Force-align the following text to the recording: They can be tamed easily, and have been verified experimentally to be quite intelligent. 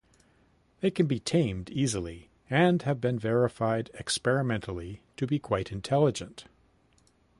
They 0.79 0.89
can 0.89 1.05
be 1.05 1.19
tamed 1.19 1.69
easily, 1.69 2.31
and 2.49 2.81
have 2.81 2.99
been 2.99 3.19
verified 3.19 3.91
experimentally 3.93 5.03
to 5.17 5.27
be 5.27 5.37
quite 5.37 5.71
intelligent. 5.71 6.45